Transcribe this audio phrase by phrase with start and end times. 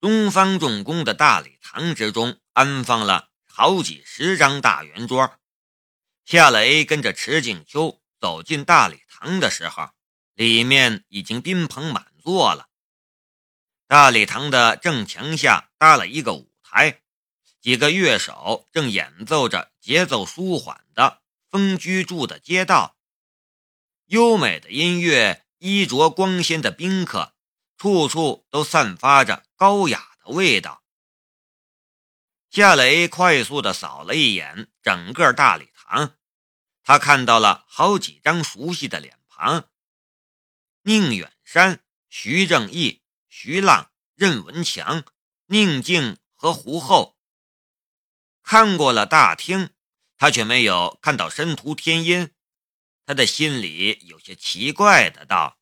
[0.00, 5.38] 东方重工的大礼堂之中安放了好几十张大圆桌。
[6.24, 9.90] 夏雷跟着池静秋走进大礼堂的时候，
[10.34, 12.68] 里面已经宾朋满座了。
[13.86, 17.00] 大礼堂的正墙下搭了一个舞台，
[17.60, 21.20] 几个乐手正演奏着节奏舒缓的
[21.50, 22.96] 《风居住的街道》。
[24.06, 27.34] 优美的音乐，衣着光鲜的宾客，
[27.76, 30.84] 处处都散发着高雅的味道。
[32.50, 36.16] 夏雷快速的扫了一眼整个大礼堂，
[36.82, 39.68] 他看到了好几张熟悉的脸庞：
[40.82, 43.02] 宁远山、徐正义。
[43.28, 45.04] 徐浪、任文强、
[45.44, 47.18] 宁静和胡厚
[48.42, 49.74] 看过了大厅，
[50.16, 52.32] 他却没有看到申屠天音。
[53.04, 55.58] 他的心里有些奇怪的道：“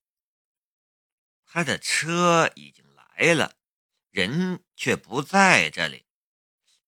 [1.44, 3.56] 他的车已经来了，
[4.14, 6.06] 人却不在这里，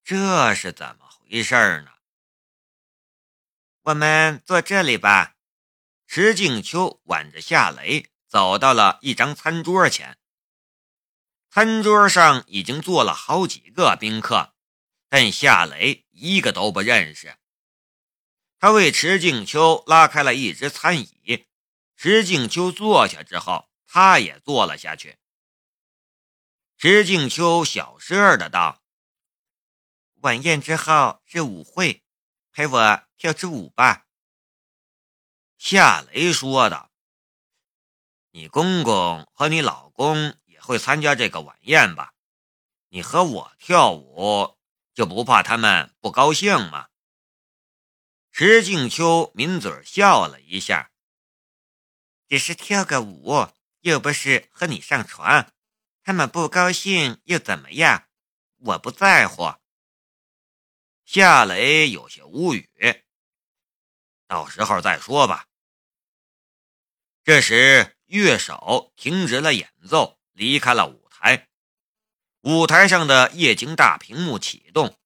[0.05, 1.91] 这是怎么回事呢？”
[3.83, 5.34] 我们坐这里吧。
[6.06, 10.17] 石静秋挽着夏雷走到了一张餐桌前。
[11.50, 14.55] 餐桌上已经坐了好几个宾客，
[15.09, 17.37] 但夏雷一个都不认识。
[18.61, 21.48] 他为池静秋拉开了一只餐椅，
[21.97, 25.19] 池静秋坐下之后，他也坐了下去。
[26.78, 28.82] 池静秋小声儿的道
[30.22, 32.05] ：“晚宴之后是舞会，
[32.52, 34.06] 陪我跳支舞吧。”
[35.58, 36.91] 夏雷说道
[38.32, 42.12] ：“你公公和你老公也。”会参加这个晚宴吧？
[42.88, 44.58] 你和我跳舞，
[44.94, 46.88] 就不怕他们不高兴吗？
[48.32, 50.91] 石静秋抿嘴笑了一下，
[52.27, 53.48] 只是跳个舞，
[53.82, 55.52] 又不是和你上床，
[56.07, 58.07] 他们不高兴又怎么样？
[58.59, 59.53] 我不在乎。
[61.05, 62.71] 夏雷有些无语，
[64.29, 65.49] 到时候再说吧。
[67.25, 70.16] 这时，乐手停止了演奏。
[70.33, 71.49] 离开了舞台，
[72.43, 74.97] 舞台上的液晶大屏幕启动，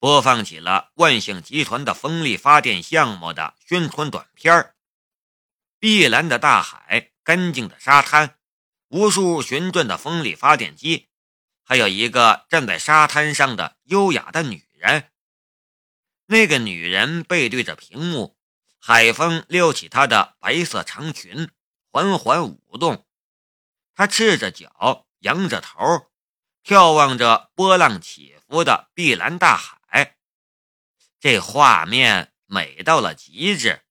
[0.00, 4.74] 播放起了万兴集团的风力发电项目的宣传短片
[5.78, 8.37] 碧蓝的大海，干净的沙滩，
[8.88, 11.08] 无数旋转的风力发电机，
[11.62, 15.10] 还有一个站在沙滩上的优雅的女人。
[16.26, 18.38] 那个女人背对着屏幕，
[18.78, 21.50] 海风撩起她的白色长裙，
[21.90, 23.06] 缓缓舞动。
[23.94, 26.10] 他赤着脚，仰着头，
[26.64, 30.16] 眺望着波浪起伏的碧蓝大海，
[31.18, 33.82] 这画面美到了极致。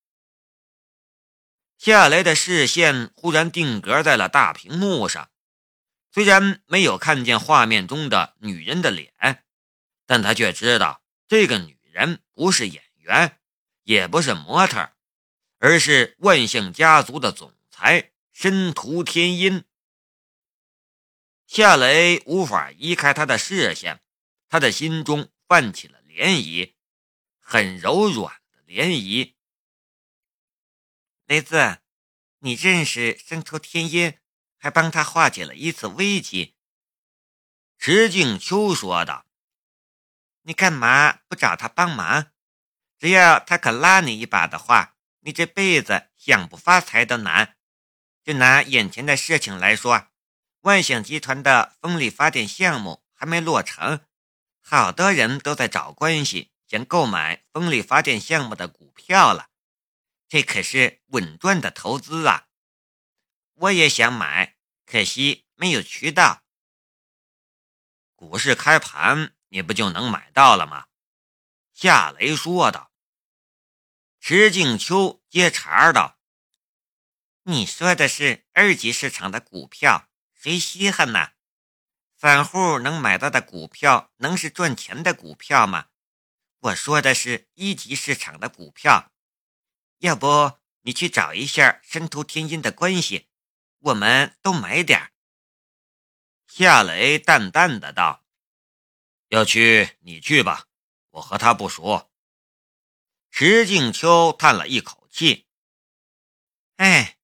[1.78, 5.30] 夏雷的视线忽然定格在了大屏幕上，
[6.12, 9.46] 虽然没有看见画面中的女人的脸，
[10.06, 13.40] 但他却知道这个女人不是演员，
[13.84, 14.92] 也不是模特，
[15.60, 19.64] 而是万姓家族的总裁申屠天音。
[21.46, 24.02] 夏雷无法移开他的视线，
[24.50, 26.74] 他的心中泛起了涟漪，
[27.40, 29.37] 很柔软的涟漪。
[31.28, 31.80] 雷子，
[32.40, 34.18] 你认识申屠天音，
[34.58, 36.56] 还帮他化解了一次危机。
[37.78, 39.26] 石静秋说道
[40.44, 42.32] ：“你干嘛不找他帮忙？
[42.98, 47.58] 只要他肯拉你一把的话，你这辈子想不发财都难。
[48.24, 50.08] 就拿眼前的事情来说。”
[50.62, 54.06] 万象集团的风力发电项目还没落成，
[54.62, 59.50] 好多人都在找关系，想购买风力发电项目的股票了。
[60.28, 62.48] 这可是稳赚的投资啊！
[63.54, 66.44] 我也想买，可惜没有渠道。
[68.16, 70.88] 股市开盘，你不就能买到了吗？
[71.72, 72.92] 夏雷说道。
[74.20, 76.20] 石静秋接茬道
[77.44, 81.34] ：“你说的是二级市场的股票。”谁稀罕呐？
[82.16, 85.88] 散户能买到的股票，能是赚钱的股票吗？
[86.60, 89.12] 我说的是一级市场的股票。
[90.00, 93.28] 要不你去找一下申屠天音的关系，
[93.80, 95.12] 我们都买点
[96.48, 98.26] 夏雷淡淡的道
[99.30, 100.68] ：“要去你去吧，
[101.12, 102.10] 我和他不熟。”
[103.30, 105.48] 石静秋叹了一口气
[106.78, 107.18] ：“哎，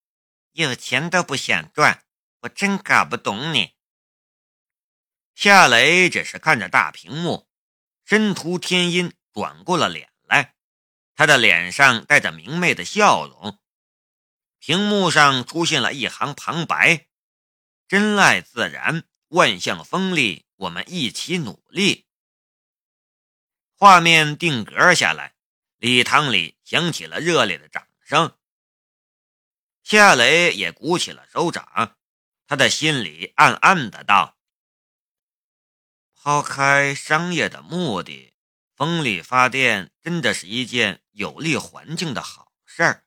[0.51, 1.99] 有钱都不想赚。”
[2.43, 3.73] 我真搞不懂你。
[5.33, 7.49] 夏雷只是看着大屏幕，
[8.03, 10.53] 申屠天音转过了脸来，
[11.15, 13.59] 他的脸上带着明媚的笑容。
[14.59, 17.07] 屏幕上出现了一行旁白
[17.87, 22.07] ：“真爱自然，万象锋利，我们一起努力。
[23.75, 25.35] 画面定格下来，
[25.77, 28.37] 礼堂里响起了热烈的掌声。
[29.83, 31.97] 夏雷也鼓起了手掌，
[32.47, 34.37] 他的心里暗暗的道
[36.15, 38.32] ：“抛开商业的目的，
[38.83, 43.05] 风力发电真的是一件有利环境的好事儿。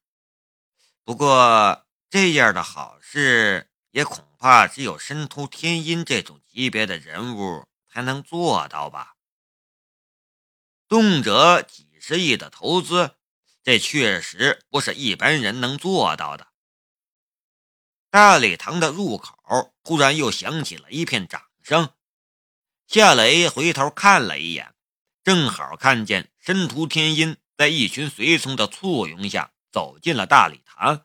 [1.04, 9.16] 不过，这样的好事也恐怕只有申屠天音这种级别的人物才能做到吧。”
[10.88, 13.16] 动辄几十亿的投资，
[13.62, 16.46] 这确实不是一般人能做到的。
[18.08, 21.90] 大礼堂的入口突然又响起了一片掌声，
[22.86, 24.72] 夏雷回头看了一眼，
[25.26, 31.04] 正好看见申屠天音在一群随从的簇拥下走进了大礼堂。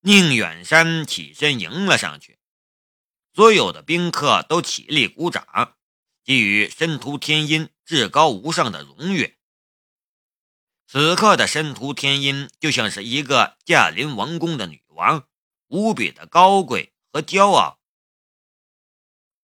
[0.00, 2.38] 宁远山起身迎了上去，
[3.34, 5.76] 所有的宾客都起立鼓掌。
[6.24, 9.36] 给予申屠天音至高无上的荣誉。
[10.86, 15.28] 此刻的申屠天音就像是一个驾临王宫的女王，
[15.66, 17.78] 无比的高贵和骄傲。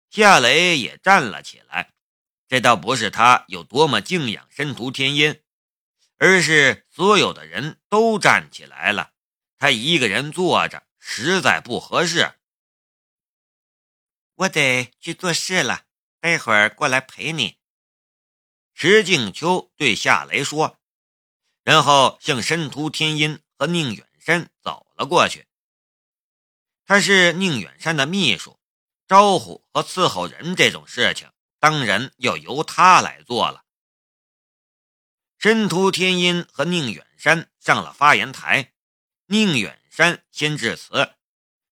[0.08, 1.92] 夏雷也站了起来，
[2.50, 5.40] 这倒不是他有多么敬仰申屠天音，
[6.16, 9.12] 而是所有的人都站起来了，
[9.56, 12.34] 他一个人坐着实在不合适。
[14.34, 15.86] 我得去做事了。
[16.18, 17.60] 待会儿过来陪你。”
[18.74, 20.80] 石静秋对夏雷说，
[21.62, 25.46] 然后向申屠天音和宁远山走了过去。
[26.84, 28.58] 他是宁远山的秘书，
[29.06, 33.64] 招呼和伺候人这种事情，当然要由他来做了。
[35.38, 38.72] 申屠天音和宁远山上了发言台，
[39.26, 41.14] 宁远山先致辞，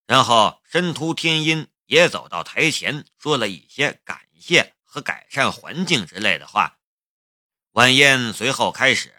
[0.05, 4.21] 然后申屠天音也走到台前，说了一些感。
[4.41, 6.79] 谢和改善环境之类的话，
[7.71, 9.13] 晚宴随后开始，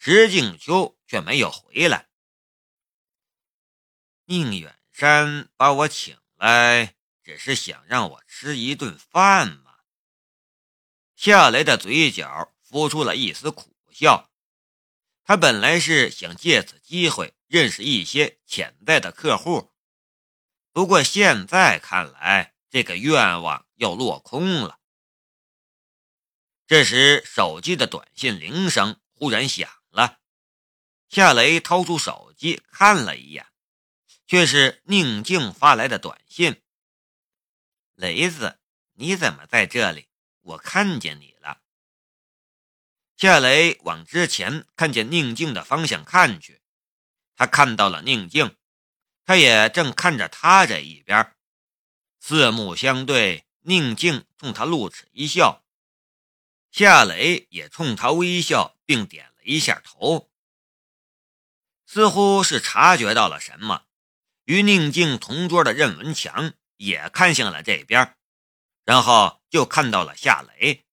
[0.00, 2.08] 石静秋却没有回来。
[4.24, 9.71] 宁远山把我请来，只是想让我吃一顿饭吗？
[11.22, 14.28] 夏雷的嘴角浮出了一丝苦笑。
[15.22, 19.70] 他本来是想借此机会认识一些潜在的客户，
[20.72, 23.64] 不过现在看来，这个愿望。
[23.76, 24.80] 要落空了。
[26.66, 30.18] 这时，手机的短信铃声忽然响了。
[31.08, 33.46] 夏雷掏出手机看了一眼，
[34.26, 36.62] 却是宁静发来的短信
[37.94, 38.58] ：“雷子，
[38.94, 40.08] 你怎么在这里？
[40.42, 41.62] 我看见你了。”
[43.16, 46.60] 夏雷往之前看见宁静的方向看去，
[47.34, 48.56] 他看到了宁静，
[49.24, 51.34] 他也正看着他这一边，
[52.20, 53.46] 四目相对。
[53.64, 55.64] 宁静冲他露齿一笑，
[56.72, 60.32] 夏雷也冲他微笑，并点了一下头，
[61.86, 63.84] 似乎是察觉到了什么。
[64.46, 68.16] 与宁静同桌的任文强也看向了这边，
[68.84, 70.84] 然后就看到了夏雷，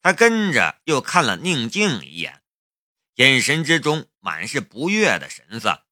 [0.00, 2.42] 他跟着又看了宁静一眼，
[3.14, 5.86] 眼神之中满是不悦的神色。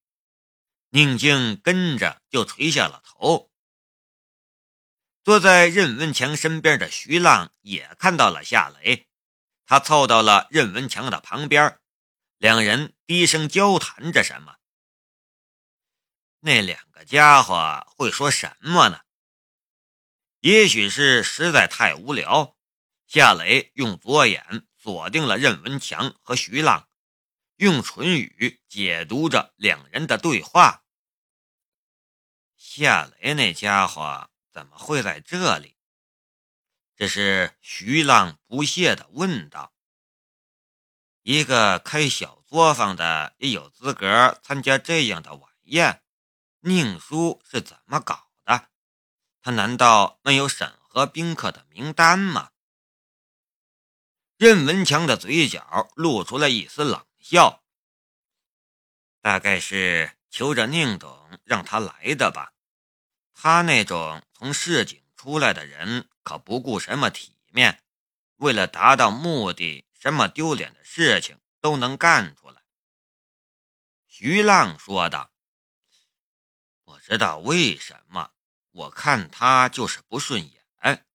[0.90, 3.50] 宁静跟着就垂下了头。
[5.22, 9.06] 坐在任文强身边的徐浪也看到了夏雷，
[9.66, 11.78] 他凑到了任文强的旁边，
[12.38, 14.56] 两人低声交谈着什么。
[16.40, 19.00] 那两个家伙会说什么呢？
[20.40, 22.57] 也许是实在太无聊，
[23.07, 26.88] 夏雷用左眼锁定了任文强和徐浪，
[27.57, 30.85] 用唇语解读着两人的对话。
[32.57, 34.30] 夏雷那家伙。
[34.50, 35.76] 怎么会在这里？
[36.97, 39.73] 这是徐浪不屑地问道。
[41.23, 46.02] 一个开小作坊的也有资格参加这样的晚宴，
[46.62, 48.27] 宁叔是怎么搞？
[49.49, 52.50] 他难道没有审核宾客的名单吗？
[54.37, 57.64] 任文强的嘴角露出了一丝冷笑，
[59.23, 62.52] 大概是求着宁董让他来的吧。
[63.33, 67.83] 他那种从市井出来的人可不顾什么体面，
[68.37, 72.62] 为了达到目的，什么丢脸的事情都能干出来。
[74.07, 75.33] 徐浪说道
[76.85, 78.33] ：“不知道为什么，
[78.70, 81.06] 我看他就是不顺眼。”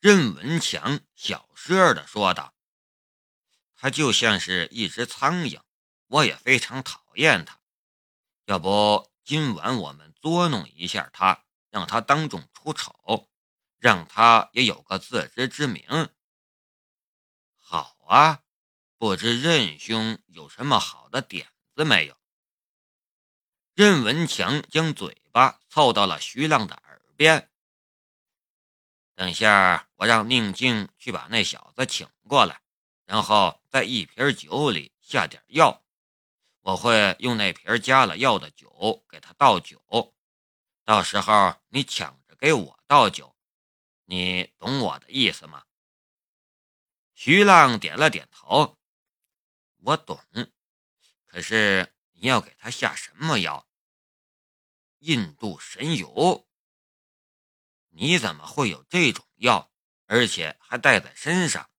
[0.00, 2.54] 任文强小声的说道
[3.74, 5.60] ：“他就像是一只苍蝇，
[6.06, 7.58] 我也非常讨厌他。
[8.44, 13.28] 要不今晚我们……”捉弄一下他，让他当众出丑，
[13.78, 16.10] 让他也有个自知之明。
[17.54, 18.42] 好啊，
[18.98, 22.18] 不知任兄有什么好的点子没有？
[23.74, 25.22] 任文强将嘴
[25.76, 27.50] 凑到了徐浪的耳边。
[29.14, 32.62] 等下，我让宁静去把那小子请过来，
[33.04, 35.84] 然后在一瓶酒里下点药。
[36.62, 40.14] 我会用那瓶加了药的酒给他倒酒，
[40.82, 43.36] 到时候你抢着给我倒酒，
[44.06, 45.66] 你懂我的意思吗？
[47.12, 48.78] 徐浪点了点头，
[49.82, 50.18] 我懂。
[51.26, 53.68] 可是你要给他下什么药？
[55.06, 56.48] 印度神油。
[57.90, 59.72] 你怎么会有这种药，
[60.06, 61.70] 而且还带在身上？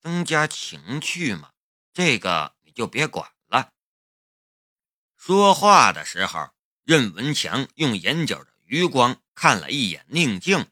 [0.00, 1.52] 增加情趣嘛，
[1.92, 3.72] 这个你就别管了。
[5.16, 6.54] 说话的时候，
[6.84, 10.70] 任文强用眼角的余光看了一眼宁静，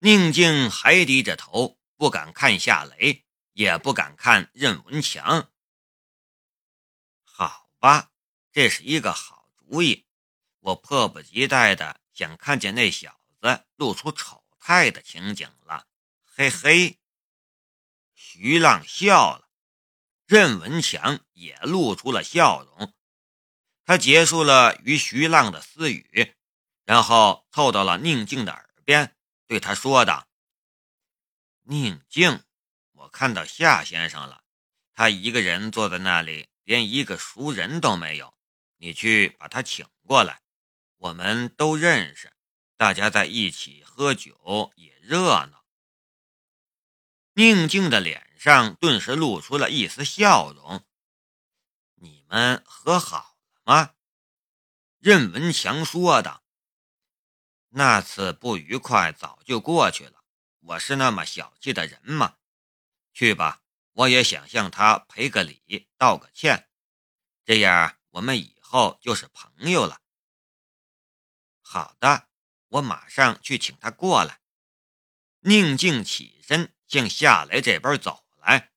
[0.00, 5.52] 宁静还低着头，不敢看夏雷，也不敢看任文强。
[7.22, 8.10] 好吧，
[8.50, 9.35] 这是一个好
[9.68, 10.06] 主意，
[10.60, 12.00] 我迫不及待的。
[12.12, 15.86] 想看见那小子露出丑态的情景了，
[16.24, 16.98] 嘿嘿。
[18.14, 19.50] 徐浪笑了，
[20.24, 22.94] 任文强也露出了笑容。
[23.84, 26.34] 他结束了与徐浪的私语，
[26.84, 29.14] 然后凑到了宁静的耳边，
[29.46, 30.26] 对他说道
[31.68, 32.42] ：“宁静，
[32.92, 34.42] 我看到夏先生了，
[34.94, 38.35] 他一个人坐在那里，连一个熟人都没有。
[38.78, 40.42] 你去把他请过来。”
[40.98, 42.32] 我们都认识，
[42.76, 45.64] 大家在一起喝酒也热闹。
[47.34, 50.84] 宁静的脸上顿时露出了一丝笑容。
[51.96, 53.94] 你们和好了吗？
[54.98, 56.42] 任文强说道。
[57.68, 60.24] 那次不愉快早就过去了。
[60.60, 62.38] 我是那么小气的人吗？
[63.12, 66.70] 去吧，我也想向他赔个礼，道个歉，
[67.44, 70.00] 这样我们以后就是朋友了。
[71.60, 72.28] 好的，
[72.68, 74.40] 我马上去请他过来。
[75.40, 78.72] 宁静起身向夏雷这边走来。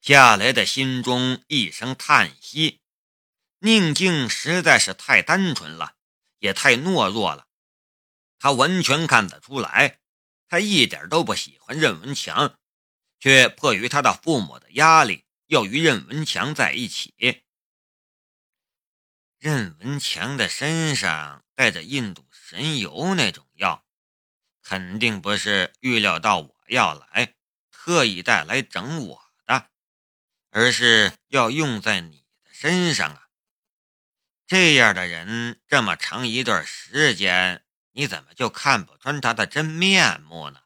[0.00, 2.80] 夏雷的心中一声叹息：
[3.58, 5.96] 宁静实在是太单纯了，
[6.38, 7.48] 也太懦弱了。
[8.38, 10.00] 他完全看得出来，
[10.48, 12.58] 他一点都不喜欢任文强，
[13.20, 17.41] 却迫于他的父母的压力，要与任文强在一起。
[19.42, 23.84] 任文强的身上带着印度神油那种药，
[24.62, 27.34] 肯定不是预料到我要来，
[27.72, 29.68] 特意带来整我的，
[30.50, 33.30] 而是要用在你的身上啊！
[34.46, 40.60] 这样的人，这么长一段时间，你怎么就看不穿他的真面目呢？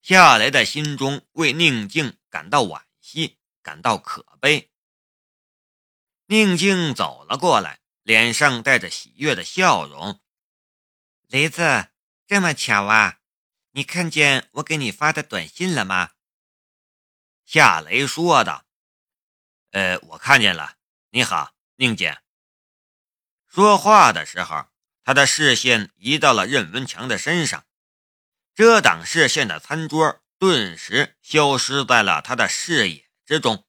[0.00, 4.69] 夏雷的心中为宁静感到惋惜，感到可悲。
[6.30, 10.20] 宁静走了过来，脸上带着喜悦的笑容。
[11.26, 11.88] 雷子，
[12.24, 13.18] 这么巧啊！
[13.72, 16.12] 你看见我给你发的短信了吗？
[17.44, 18.64] 夏雷说道。
[19.72, 20.76] 呃，我看见了。
[21.10, 22.20] 你好，宁姐。
[23.48, 24.66] 说话的时候，
[25.02, 27.66] 他的视线移到了任文强的身上，
[28.54, 33.66] 遮挡视线的餐桌顿时消失在了他的视野之中。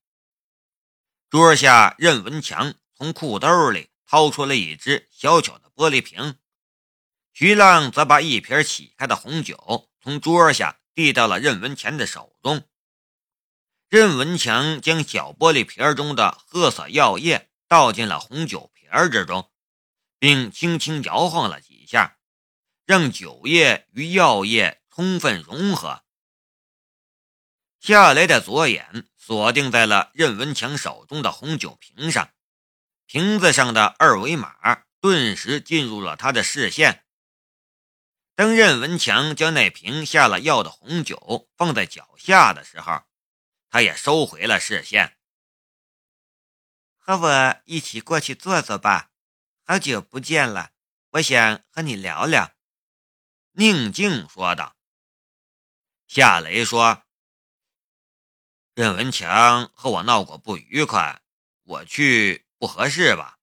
[1.32, 6.38] 桌下，任文强从裤兜里掏出了一只小巧的玻璃瓶，
[7.32, 12.68] 徐浪则把一瓶起开的红酒从桌下递到了任文强的手中。
[13.88, 19.50] 任文强将小玻璃瓶中的褐色药液倒进了红酒瓶之中，
[20.20, 22.18] 并轻轻摇晃了几下，
[22.86, 26.04] 让酒液与药液充分融合。
[27.80, 29.08] 夏雷的左眼。
[29.32, 32.34] 锁定在了任文强手中的红酒瓶上，
[33.06, 37.06] 瓶子上的二维码顿时进入了他的视线。
[38.36, 43.04] 当任文强将那瓶下了药的红酒放在脚下的时候，
[43.70, 45.18] 他也收回了视线。
[47.00, 49.12] 和我一起过去坐坐吧，
[49.64, 50.72] 好久不见了，
[51.12, 52.52] 我想和你聊聊。”
[53.56, 54.76] 宁静说道。
[56.06, 57.06] 夏雷说。
[58.74, 61.22] 任文强和我闹过不愉快，
[61.64, 63.38] 我去不合适吧？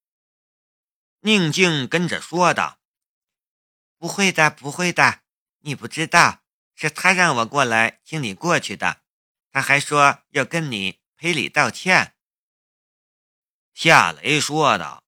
[1.20, 2.80] 宁静跟着说道
[3.98, 5.20] ：“不会的，不会的，
[5.58, 6.42] 你不知道，
[6.74, 9.02] 是他让我过来，请你过去的。
[9.50, 12.14] 他还说要跟你赔礼道歉。”
[13.74, 15.04] 夏雷说道：“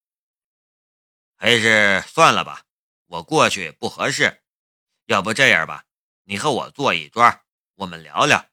[1.35, 2.65] 还是算了吧，
[3.07, 4.43] 我过去不合适。
[5.07, 5.87] 要不这样吧，
[6.25, 7.41] 你和我坐一桌，
[7.77, 8.50] 我们聊聊。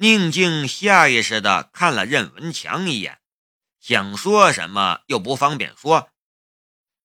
[0.00, 3.20] 宁静下意识地看了任文强一眼，
[3.80, 6.12] 想说什么又不方便说。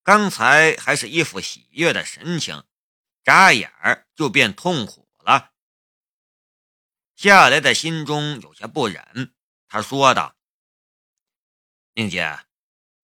[0.04, 2.64] 刚才还是一副喜悦的神情，
[3.24, 5.54] 眨眼儿就变痛苦了。
[7.16, 9.34] 夏雷的心中有些不忍，
[9.68, 10.36] 他说道
[11.96, 12.46] ：“宁姐，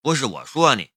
[0.04, 0.92] 不是我说你，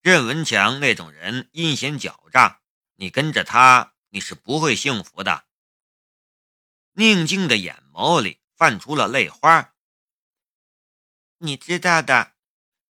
[0.00, 2.60] 任文强那种人阴险狡诈，
[2.96, 5.45] 你跟着他，你是不会幸福的。”
[6.98, 9.74] 宁静的眼眸里泛出了泪花。
[11.36, 12.32] 你知道的，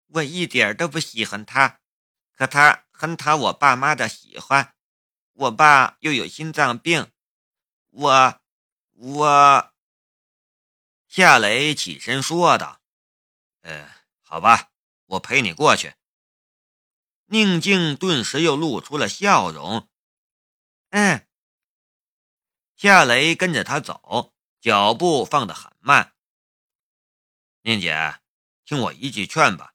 [0.06, 1.80] 我一点都不喜欢他，
[2.36, 4.76] 可他很讨我爸妈的喜欢。
[5.32, 7.10] 我爸又有心脏病，
[7.90, 8.40] 我
[8.92, 9.72] 我。
[11.08, 12.80] 夏雷起身说道
[13.62, 14.70] ：“呃，好吧，
[15.06, 15.94] 我陪你过去。”
[17.26, 19.88] 宁静顿时又露出了笑容。
[20.90, 21.25] 嗯。
[22.76, 26.14] 夏雷跟着他走，脚步放得很慢。
[27.62, 28.20] 宁姐，
[28.66, 29.72] 听我一句劝吧，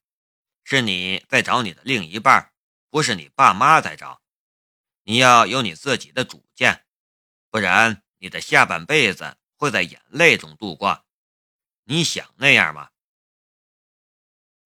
[0.63, 2.53] 是你在找你的另一半，
[2.91, 4.21] 不是你爸妈在找。
[5.03, 6.85] 你要有你自己的主见，
[7.49, 11.03] 不然你的下半辈子会在眼泪中度过。
[11.85, 12.91] 你想那样吗？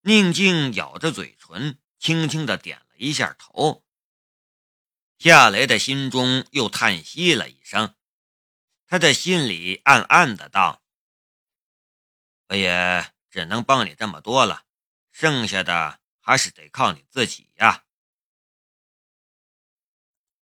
[0.01, 3.85] 宁静咬着嘴唇，轻轻的点了一下头。
[5.17, 7.95] 夏雷的心中又叹息了一声。
[8.95, 10.81] 他在心里暗暗的道
[12.47, 14.63] ：“我也只能帮你这么多了，
[15.11, 17.83] 剩下的还是得靠你自己呀。”